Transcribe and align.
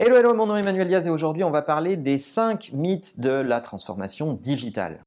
Hello, 0.00 0.16
hello, 0.16 0.34
mon 0.34 0.46
nom 0.46 0.56
est 0.56 0.58
Emmanuel 0.58 0.88
Diaz 0.88 1.06
et 1.06 1.10
aujourd'hui 1.10 1.44
on 1.44 1.52
va 1.52 1.62
parler 1.62 1.96
des 1.96 2.18
5 2.18 2.72
mythes 2.72 3.20
de 3.20 3.30
la 3.30 3.60
transformation 3.60 4.32
digitale. 4.32 5.04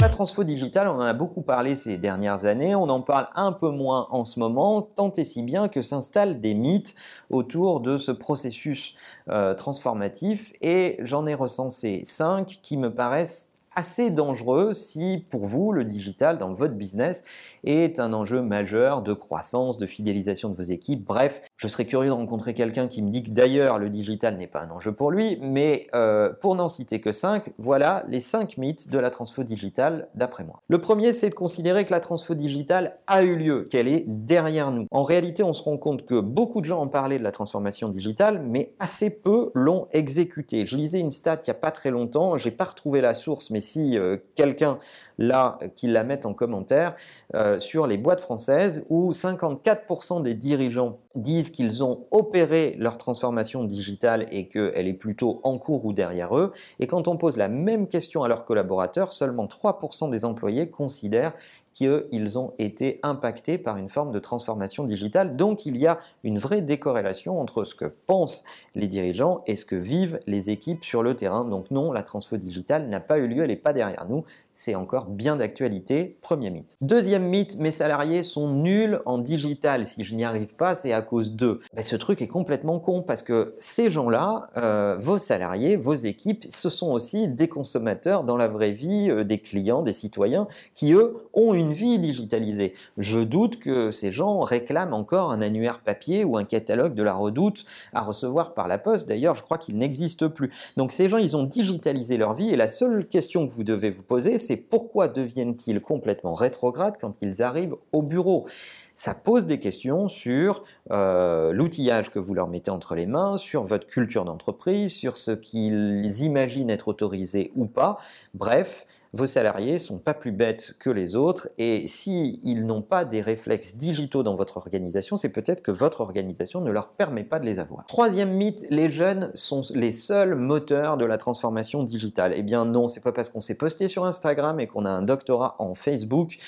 La 0.00 0.08
transfo 0.08 0.44
digitale, 0.44 0.86
on 0.86 0.92
en 0.92 1.00
a 1.00 1.14
beaucoup 1.14 1.42
parlé 1.42 1.74
ces 1.74 1.96
dernières 1.96 2.44
années, 2.44 2.76
on 2.76 2.88
en 2.88 3.00
parle 3.00 3.26
un 3.34 3.50
peu 3.50 3.70
moins 3.70 4.06
en 4.10 4.24
ce 4.24 4.38
moment, 4.38 4.82
tant 4.82 5.12
et 5.14 5.24
si 5.24 5.42
bien 5.42 5.66
que 5.66 5.82
s'installent 5.82 6.40
des 6.40 6.54
mythes 6.54 6.94
autour 7.28 7.80
de 7.80 7.98
ce 7.98 8.12
processus 8.12 8.94
euh, 9.30 9.52
transformatif 9.54 10.52
et 10.60 10.96
j'en 11.00 11.26
ai 11.26 11.34
recensé 11.34 12.02
5 12.04 12.60
qui 12.62 12.76
me 12.76 12.94
paraissent 12.94 13.50
assez 13.76 14.10
dangereux 14.10 14.72
si 14.72 15.24
pour 15.30 15.46
vous 15.46 15.70
le 15.70 15.84
digital 15.84 16.38
dans 16.38 16.52
votre 16.52 16.74
business 16.74 17.22
est 17.64 18.00
un 18.00 18.12
enjeu 18.12 18.40
majeur 18.40 19.02
de 19.02 19.12
croissance, 19.12 19.76
de 19.76 19.86
fidélisation 19.86 20.48
de 20.48 20.54
vos 20.54 20.62
équipes. 20.62 21.04
Bref, 21.04 21.42
je 21.56 21.68
serais 21.68 21.84
curieux 21.84 22.08
de 22.08 22.14
rencontrer 22.14 22.54
quelqu'un 22.54 22.88
qui 22.88 23.02
me 23.02 23.10
dit 23.10 23.22
que 23.22 23.30
d'ailleurs 23.30 23.78
le 23.78 23.90
digital 23.90 24.36
n'est 24.36 24.46
pas 24.46 24.62
un 24.62 24.70
enjeu 24.70 24.92
pour 24.92 25.10
lui, 25.10 25.38
mais 25.42 25.86
euh, 25.94 26.32
pour 26.40 26.54
n'en 26.54 26.68
citer 26.68 27.00
que 27.00 27.12
5, 27.12 27.52
voilà 27.58 28.04
les 28.08 28.20
5 28.20 28.56
mythes 28.56 28.88
de 28.88 28.98
la 28.98 29.10
transfo 29.10 29.44
digitale 29.44 30.08
d'après 30.14 30.44
moi. 30.44 30.62
Le 30.68 30.78
premier, 30.78 31.12
c'est 31.12 31.28
de 31.28 31.34
considérer 31.34 31.84
que 31.84 31.92
la 31.92 32.00
transfo 32.00 32.34
digitale 32.34 32.98
a 33.06 33.22
eu 33.22 33.36
lieu, 33.36 33.68
qu'elle 33.70 33.88
est 33.88 34.04
derrière 34.06 34.70
nous. 34.70 34.86
En 34.90 35.02
réalité, 35.02 35.42
on 35.42 35.52
se 35.52 35.62
rend 35.62 35.76
compte 35.76 36.06
que 36.06 36.18
beaucoup 36.18 36.62
de 36.62 36.66
gens 36.66 36.82
ont 36.82 36.88
parlé 36.88 37.18
de 37.18 37.24
la 37.24 37.32
transformation 37.32 37.90
digitale, 37.90 38.40
mais 38.42 38.74
assez 38.78 39.10
peu 39.10 39.50
l'ont 39.54 39.86
exécutée. 39.92 40.64
Je 40.64 40.76
lisais 40.76 41.00
une 41.00 41.10
stat 41.10 41.38
il 41.42 41.50
n'y 41.50 41.50
a 41.50 41.54
pas 41.54 41.70
très 41.70 41.90
longtemps, 41.90 42.38
j'ai 42.38 42.50
pas 42.50 42.64
retrouvé 42.64 43.02
la 43.02 43.14
source, 43.14 43.50
mais 43.50 43.60
si 43.66 43.98
euh, 43.98 44.16
quelqu'un 44.34 44.78
là 45.18 45.58
qui 45.74 45.86
la 45.86 46.04
mette 46.04 46.26
en 46.26 46.34
commentaire 46.34 46.94
euh, 47.34 47.58
sur 47.58 47.86
les 47.86 47.96
boîtes 47.96 48.20
françaises 48.20 48.84
où 48.88 49.12
54% 49.12 50.22
des 50.22 50.34
dirigeants 50.34 50.98
disent 51.14 51.50
qu'ils 51.50 51.82
ont 51.82 52.06
opéré 52.10 52.76
leur 52.78 52.98
transformation 52.98 53.64
digitale 53.64 54.26
et 54.30 54.48
qu'elle 54.48 54.86
est 54.86 54.94
plutôt 54.94 55.40
en 55.42 55.58
cours 55.58 55.84
ou 55.84 55.92
derrière 55.92 56.36
eux. 56.36 56.52
Et 56.80 56.86
quand 56.86 57.08
on 57.08 57.16
pose 57.16 57.36
la 57.36 57.48
même 57.48 57.88
question 57.88 58.22
à 58.22 58.28
leurs 58.28 58.44
collaborateurs, 58.44 59.12
seulement 59.12 59.46
3% 59.46 60.10
des 60.10 60.24
employés 60.24 60.70
considèrent 60.70 61.32
qu'ils 61.76 62.38
ont 62.38 62.54
été 62.58 63.00
impactés 63.02 63.58
par 63.58 63.76
une 63.76 63.90
forme 63.90 64.10
de 64.10 64.18
transformation 64.18 64.84
digitale. 64.84 65.36
Donc 65.36 65.66
il 65.66 65.76
y 65.76 65.86
a 65.86 66.00
une 66.24 66.38
vraie 66.38 66.62
décorrélation 66.62 67.38
entre 67.38 67.64
ce 67.64 67.74
que 67.74 67.84
pensent 67.84 68.44
les 68.74 68.88
dirigeants 68.88 69.42
et 69.46 69.56
ce 69.56 69.66
que 69.66 69.76
vivent 69.76 70.18
les 70.26 70.48
équipes 70.48 70.86
sur 70.86 71.02
le 71.02 71.14
terrain. 71.14 71.44
Donc 71.44 71.70
non, 71.70 71.92
la 71.92 72.02
transfo 72.02 72.38
digitale 72.38 72.88
n'a 72.88 73.00
pas 73.00 73.18
eu 73.18 73.28
lieu, 73.28 73.42
elle 73.42 73.50
n'est 73.50 73.56
pas 73.56 73.74
derrière 73.74 74.06
nous. 74.08 74.24
C'est 74.58 74.74
encore 74.74 75.10
bien 75.10 75.36
d'actualité. 75.36 76.16
Premier 76.22 76.48
mythe. 76.48 76.78
Deuxième 76.80 77.24
mythe, 77.24 77.58
mes 77.58 77.70
salariés 77.70 78.22
sont 78.22 78.50
nuls 78.50 79.02
en 79.04 79.18
digital. 79.18 79.86
Si 79.86 80.02
je 80.02 80.14
n'y 80.14 80.24
arrive 80.24 80.54
pas, 80.56 80.74
c'est 80.74 80.94
à 80.94 81.02
cause 81.02 81.32
d'eux. 81.32 81.60
Ben, 81.74 81.84
ce 81.84 81.94
truc 81.94 82.22
est 82.22 82.26
complètement 82.26 82.80
con 82.80 83.02
parce 83.02 83.22
que 83.22 83.52
ces 83.54 83.90
gens-là, 83.90 84.48
euh, 84.56 84.96
vos 84.98 85.18
salariés, 85.18 85.76
vos 85.76 85.92
équipes, 85.92 86.46
ce 86.48 86.70
sont 86.70 86.90
aussi 86.90 87.28
des 87.28 87.48
consommateurs 87.48 88.24
dans 88.24 88.38
la 88.38 88.48
vraie 88.48 88.70
vie, 88.70 89.10
euh, 89.10 89.24
des 89.24 89.36
clients, 89.36 89.82
des 89.82 89.92
citoyens 89.92 90.48
qui, 90.74 90.94
eux, 90.94 91.18
ont 91.34 91.52
une 91.52 91.74
vie 91.74 91.98
digitalisée. 91.98 92.72
Je 92.96 93.18
doute 93.18 93.58
que 93.58 93.90
ces 93.90 94.10
gens 94.10 94.40
réclament 94.40 94.94
encore 94.94 95.32
un 95.32 95.42
annuaire 95.42 95.80
papier 95.80 96.24
ou 96.24 96.38
un 96.38 96.44
catalogue 96.44 96.94
de 96.94 97.02
la 97.02 97.12
redoute 97.12 97.66
à 97.92 98.00
recevoir 98.00 98.54
par 98.54 98.68
la 98.68 98.78
poste. 98.78 99.06
D'ailleurs, 99.06 99.34
je 99.34 99.42
crois 99.42 99.58
qu'il 99.58 99.76
n'existe 99.76 100.28
plus. 100.28 100.50
Donc 100.78 100.92
ces 100.92 101.10
gens, 101.10 101.18
ils 101.18 101.36
ont 101.36 101.44
digitalisé 101.44 102.16
leur 102.16 102.32
vie 102.32 102.48
et 102.48 102.56
la 102.56 102.68
seule 102.68 103.06
question 103.06 103.46
que 103.46 103.52
vous 103.52 103.62
devez 103.62 103.90
vous 103.90 104.02
poser, 104.02 104.38
c'est 104.46 104.56
pourquoi 104.56 105.08
deviennent-ils 105.08 105.80
complètement 105.80 106.34
rétrogrades 106.34 106.96
quand 107.00 107.20
ils 107.20 107.42
arrivent 107.42 107.76
au 107.92 108.02
bureau? 108.02 108.46
Ça 108.94 109.14
pose 109.14 109.44
des 109.44 109.60
questions 109.60 110.08
sur 110.08 110.64
euh, 110.90 111.52
l'outillage 111.52 112.10
que 112.10 112.18
vous 112.18 112.32
leur 112.32 112.48
mettez 112.48 112.70
entre 112.70 112.94
les 112.94 113.06
mains, 113.06 113.36
sur 113.36 113.62
votre 113.62 113.86
culture 113.86 114.24
d'entreprise, 114.24 114.92
sur 114.92 115.18
ce 115.18 115.32
qu'ils 115.32 116.22
imaginent 116.22 116.70
être 116.70 116.88
autorisé 116.88 117.50
ou 117.56 117.66
pas. 117.66 117.98
Bref, 118.32 118.86
vos 119.12 119.26
salariés 119.26 119.78
sont 119.78 119.98
pas 119.98 120.14
plus 120.14 120.32
bêtes 120.32 120.74
que 120.78 120.90
les 120.90 121.16
autres 121.16 121.48
et 121.58 121.88
s'ils 121.88 122.66
n'ont 122.66 122.82
pas 122.82 123.04
des 123.04 123.20
réflexes 123.20 123.76
digitaux 123.76 124.22
dans 124.22 124.34
votre 124.34 124.56
organisation, 124.56 125.16
c'est 125.16 125.28
peut-être 125.28 125.62
que 125.62 125.70
votre 125.70 126.00
organisation 126.00 126.60
ne 126.60 126.70
leur 126.70 126.90
permet 126.90 127.24
pas 127.24 127.38
de 127.38 127.44
les 127.44 127.58
avoir. 127.58 127.86
Troisième 127.86 128.30
mythe, 128.30 128.64
les 128.70 128.90
jeunes 128.90 129.30
sont 129.34 129.62
les 129.74 129.92
seuls 129.92 130.34
moteurs 130.34 130.96
de 130.96 131.04
la 131.04 131.18
transformation 131.18 131.82
digitale. 131.82 132.32
Eh 132.36 132.42
bien 132.42 132.64
non, 132.64 132.88
c'est 132.88 133.02
pas 133.02 133.12
parce 133.12 133.28
qu'on 133.28 133.40
s'est 133.40 133.54
posté 133.54 133.88
sur 133.88 134.04
Instagram 134.04 134.60
et 134.60 134.66
qu'on 134.66 134.84
a 134.84 134.90
un 134.90 135.02
doctorat 135.02 135.56
en 135.58 135.74
Facebook 135.74 136.38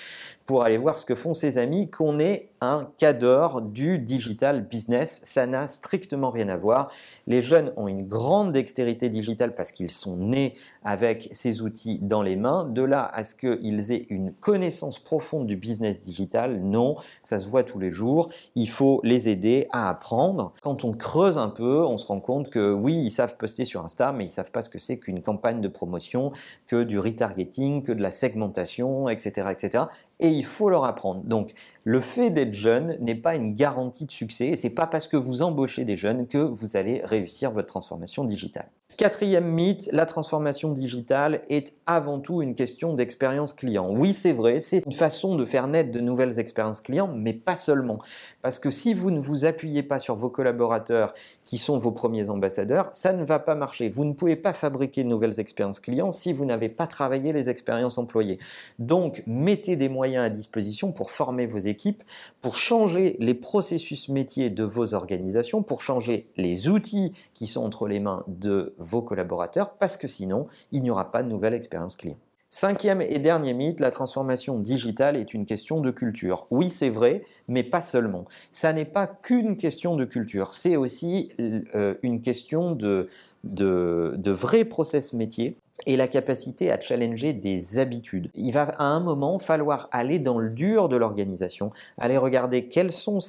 pour 0.48 0.64
aller 0.64 0.78
voir 0.78 0.98
ce 0.98 1.04
que 1.04 1.14
font 1.14 1.34
ses 1.34 1.58
amis 1.58 1.90
qu'on 1.90 2.18
est 2.18 2.48
un 2.62 2.90
cadre 2.96 3.60
du 3.60 3.98
digital 3.98 4.66
business. 4.66 5.20
Ça 5.24 5.46
n'a 5.46 5.68
strictement 5.68 6.30
rien 6.30 6.48
à 6.48 6.56
voir. 6.56 6.90
Les 7.26 7.42
jeunes 7.42 7.70
ont 7.76 7.86
une 7.86 8.08
grande 8.08 8.50
dextérité 8.52 9.10
digitale 9.10 9.54
parce 9.54 9.72
qu'ils 9.72 9.90
sont 9.90 10.16
nés 10.16 10.54
avec 10.82 11.28
ces 11.32 11.60
outils 11.60 11.98
dans 12.00 12.22
les 12.22 12.34
mains. 12.34 12.64
De 12.64 12.80
là 12.80 13.08
à 13.12 13.24
ce 13.24 13.34
qu'ils 13.34 13.92
aient 13.92 14.06
une 14.08 14.32
connaissance 14.32 14.98
profonde 14.98 15.46
du 15.46 15.56
business 15.56 16.06
digital, 16.06 16.60
non, 16.62 16.96
ça 17.22 17.38
se 17.38 17.46
voit 17.46 17.62
tous 17.62 17.78
les 17.78 17.90
jours. 17.90 18.30
Il 18.54 18.70
faut 18.70 19.02
les 19.04 19.28
aider 19.28 19.68
à 19.70 19.90
apprendre. 19.90 20.54
Quand 20.62 20.82
on 20.82 20.94
creuse 20.94 21.36
un 21.36 21.50
peu, 21.50 21.84
on 21.84 21.98
se 21.98 22.06
rend 22.06 22.20
compte 22.20 22.48
que 22.48 22.72
oui, 22.72 22.96
ils 22.96 23.10
savent 23.10 23.36
poster 23.36 23.66
sur 23.66 23.84
Insta, 23.84 24.12
mais 24.12 24.24
ils 24.24 24.30
savent 24.30 24.50
pas 24.50 24.62
ce 24.62 24.70
que 24.70 24.78
c'est 24.78 24.98
qu'une 24.98 25.20
campagne 25.20 25.60
de 25.60 25.68
promotion, 25.68 26.32
que 26.66 26.84
du 26.84 26.98
retargeting, 26.98 27.82
que 27.82 27.92
de 27.92 28.00
la 28.00 28.10
segmentation, 28.10 29.10
etc., 29.10 29.48
etc 29.50 29.84
et 30.20 30.30
il 30.38 30.44
faut 30.44 30.70
leur 30.70 30.84
apprendre. 30.84 31.22
Donc, 31.24 31.52
le 31.84 32.00
fait 32.00 32.30
d'être 32.30 32.54
jeune 32.54 32.96
n'est 33.00 33.16
pas 33.16 33.34
une 33.34 33.54
garantie 33.54 34.06
de 34.06 34.10
succès 34.12 34.46
et 34.48 34.56
c'est 34.56 34.70
pas 34.70 34.86
parce 34.86 35.08
que 35.08 35.16
vous 35.16 35.42
embauchez 35.42 35.84
des 35.84 35.96
jeunes 35.96 36.28
que 36.28 36.38
vous 36.38 36.76
allez 36.76 37.00
réussir 37.04 37.50
votre 37.50 37.66
transformation 37.66 38.24
digitale. 38.24 38.70
Quatrième 38.98 39.46
mythe, 39.46 39.88
la 39.92 40.06
transformation 40.06 40.72
digitale 40.72 41.42
est 41.50 41.74
avant 41.86 42.18
tout 42.18 42.42
une 42.42 42.56
question 42.56 42.94
d'expérience 42.94 43.52
client. 43.52 43.88
Oui, 43.92 44.12
c'est 44.12 44.32
vrai, 44.32 44.58
c'est 44.58 44.82
une 44.84 44.92
façon 44.92 45.36
de 45.36 45.44
faire 45.44 45.68
naître 45.68 45.92
de 45.92 46.00
nouvelles 46.00 46.40
expériences 46.40 46.80
clients, 46.80 47.06
mais 47.06 47.32
pas 47.32 47.54
seulement. 47.54 47.98
Parce 48.42 48.58
que 48.58 48.72
si 48.72 48.94
vous 48.94 49.12
ne 49.12 49.20
vous 49.20 49.44
appuyez 49.44 49.84
pas 49.84 50.00
sur 50.00 50.16
vos 50.16 50.30
collaborateurs 50.30 51.14
qui 51.44 51.58
sont 51.58 51.78
vos 51.78 51.92
premiers 51.92 52.28
ambassadeurs, 52.28 52.88
ça 52.92 53.12
ne 53.12 53.24
va 53.24 53.38
pas 53.38 53.54
marcher. 53.54 53.88
Vous 53.88 54.04
ne 54.04 54.14
pouvez 54.14 54.34
pas 54.34 54.52
fabriquer 54.52 55.04
de 55.04 55.08
nouvelles 55.08 55.38
expériences 55.38 55.78
clients 55.78 56.10
si 56.10 56.32
vous 56.32 56.44
n'avez 56.44 56.68
pas 56.68 56.88
travaillé 56.88 57.32
les 57.32 57.50
expériences 57.50 57.98
employées. 57.98 58.38
Donc, 58.80 59.22
mettez 59.28 59.76
des 59.76 59.88
moyens 59.88 60.24
à 60.24 60.30
disposition 60.30 60.90
pour 60.90 61.12
former 61.12 61.46
vos 61.46 61.58
équipes, 61.58 62.02
pour 62.42 62.56
changer 62.56 63.16
les 63.20 63.34
processus 63.34 64.08
métiers 64.08 64.50
de 64.50 64.64
vos 64.64 64.94
organisations, 64.94 65.62
pour 65.62 65.82
changer 65.82 66.26
les 66.36 66.68
outils 66.68 67.12
qui 67.32 67.46
sont 67.46 67.62
entre 67.62 67.86
les 67.86 68.00
mains 68.00 68.24
de 68.26 68.74
vos 68.78 69.02
collaborateurs, 69.02 69.74
parce 69.74 69.96
que 69.96 70.08
sinon, 70.08 70.46
il 70.72 70.82
n'y 70.82 70.90
aura 70.90 71.12
pas 71.12 71.22
de 71.22 71.28
nouvelle 71.28 71.54
expérience 71.54 71.96
client. 71.96 72.16
Cinquième 72.50 73.02
et 73.02 73.18
dernier 73.18 73.52
mythe, 73.52 73.78
la 73.78 73.90
transformation 73.90 74.58
digitale 74.58 75.16
est 75.16 75.34
une 75.34 75.44
question 75.44 75.82
de 75.82 75.90
culture. 75.90 76.46
Oui, 76.50 76.70
c'est 76.70 76.88
vrai, 76.88 77.22
mais 77.46 77.62
pas 77.62 77.82
seulement. 77.82 78.24
Ça 78.50 78.72
n'est 78.72 78.86
pas 78.86 79.06
qu'une 79.06 79.58
question 79.58 79.96
de 79.96 80.06
culture, 80.06 80.54
c'est 80.54 80.76
aussi 80.76 81.30
euh, 81.40 81.94
une 82.02 82.22
question 82.22 82.72
de, 82.72 83.08
de, 83.44 84.14
de 84.16 84.30
vrais 84.30 84.64
process 84.64 85.12
métiers 85.12 85.58
et 85.86 85.96
la 85.96 86.08
capacité 86.08 86.72
à 86.72 86.80
challenger 86.80 87.34
des 87.34 87.78
habitudes. 87.78 88.30
Il 88.34 88.52
va 88.52 88.62
à 88.62 88.84
un 88.84 89.00
moment 89.00 89.38
falloir 89.38 89.88
aller 89.92 90.18
dans 90.18 90.38
le 90.38 90.50
dur 90.50 90.88
de 90.88 90.96
l'organisation, 90.96 91.70
aller 91.98 92.16
regarder 92.16 92.66
quelles 92.66 92.92
sont 92.92 93.20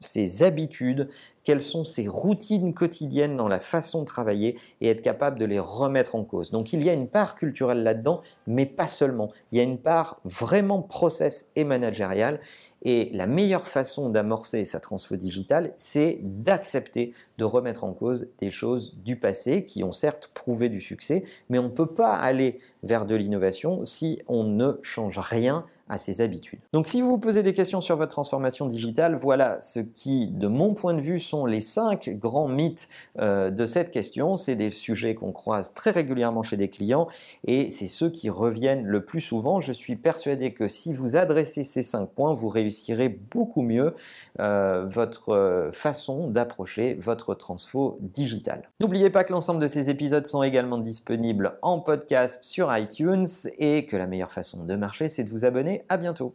ces, 0.00 0.42
habitudes, 0.42 1.08
quelles 1.44 1.62
sont 1.62 1.84
ces 1.84 2.08
routines 2.08 2.74
quotidiennes 2.74 3.36
dans 3.36 3.48
la 3.48 3.60
façon 3.60 4.00
de 4.00 4.06
travailler 4.06 4.58
et 4.80 4.88
être 4.88 5.02
capable 5.02 5.38
de 5.38 5.44
les 5.44 5.58
remettre 5.58 6.14
en 6.14 6.24
cause. 6.24 6.50
Donc 6.50 6.72
il 6.72 6.82
y 6.82 6.90
a 6.90 6.92
une 6.92 7.08
part 7.08 7.34
culturelle 7.34 7.82
là-dedans, 7.82 8.20
mais 8.46 8.66
pas 8.66 8.88
seulement. 8.88 9.28
Il 9.52 9.58
y 9.58 9.60
a 9.60 9.64
une 9.64 9.78
part 9.78 10.20
vraiment 10.24 10.82
process 10.82 11.50
et 11.56 11.64
managériale 11.64 12.40
et 12.82 13.10
la 13.12 13.26
meilleure 13.26 13.66
façon 13.66 14.10
d'amorcer 14.10 14.64
sa 14.64 14.80
transfo 14.80 15.16
digitale, 15.16 15.72
c'est 15.76 16.18
d'accepter 16.22 17.14
de 17.38 17.44
remettre 17.44 17.84
en 17.84 17.92
cause 17.92 18.28
des 18.38 18.50
choses 18.50 18.96
du 19.04 19.16
passé 19.16 19.64
qui 19.64 19.82
ont 19.82 19.92
certes 19.92 20.30
prouvé 20.34 20.68
du 20.68 20.80
succès, 20.80 21.24
mais 21.48 21.58
on 21.58 21.64
ne 21.64 21.68
peut 21.68 21.86
pas 21.86 22.14
aller 22.14 22.58
vers 22.86 23.06
de 23.06 23.14
l'innovation 23.14 23.84
si 23.84 24.22
on 24.28 24.44
ne 24.44 24.78
change 24.82 25.18
rien 25.18 25.64
à 25.88 25.98
ses 25.98 26.20
habitudes. 26.20 26.58
Donc 26.72 26.88
si 26.88 27.00
vous 27.00 27.08
vous 27.10 27.18
posez 27.18 27.42
des 27.42 27.54
questions 27.54 27.80
sur 27.80 27.96
votre 27.96 28.10
transformation 28.10 28.66
digitale, 28.66 29.14
voilà 29.14 29.60
ce 29.60 29.80
qui, 29.80 30.26
de 30.26 30.48
mon 30.48 30.74
point 30.74 30.94
de 30.94 31.00
vue, 31.00 31.20
sont 31.20 31.46
les 31.46 31.60
cinq 31.60 32.10
grands 32.18 32.48
mythes 32.48 32.88
euh, 33.20 33.50
de 33.50 33.66
cette 33.66 33.90
question. 33.90 34.36
C'est 34.36 34.56
des 34.56 34.70
sujets 34.70 35.14
qu'on 35.14 35.30
croise 35.30 35.74
très 35.74 35.90
régulièrement 35.92 36.42
chez 36.42 36.56
des 36.56 36.68
clients 36.68 37.06
et 37.46 37.70
c'est 37.70 37.86
ceux 37.86 38.10
qui 38.10 38.30
reviennent 38.30 38.84
le 38.84 39.04
plus 39.04 39.20
souvent. 39.20 39.60
Je 39.60 39.72
suis 39.72 39.96
persuadé 39.96 40.52
que 40.52 40.66
si 40.66 40.92
vous 40.92 41.16
adressez 41.16 41.62
ces 41.62 41.82
cinq 41.82 42.06
points, 42.06 42.34
vous 42.34 42.48
réussirez 42.48 43.08
beaucoup 43.08 43.62
mieux 43.62 43.94
euh, 44.40 44.84
votre 44.86 45.30
euh, 45.30 45.70
façon 45.70 46.28
d'approcher 46.28 46.94
votre 46.94 47.34
transfo 47.34 47.98
digital. 48.00 48.68
N'oubliez 48.80 49.10
pas 49.10 49.22
que 49.22 49.32
l'ensemble 49.32 49.60
de 49.60 49.68
ces 49.68 49.88
épisodes 49.88 50.26
sont 50.26 50.42
également 50.42 50.78
disponibles 50.78 51.58
en 51.62 51.78
podcast 51.78 52.42
sur 52.42 52.70
iTunes 52.78 53.26
et 53.58 53.86
que 53.86 53.96
la 53.96 54.06
meilleure 54.06 54.32
façon 54.32 54.64
de 54.64 54.74
marcher, 54.76 55.08
c'est 55.08 55.24
de 55.24 55.30
vous 55.30 55.44
abonner. 55.44 55.84
À 55.88 55.96
bientôt. 55.96 56.34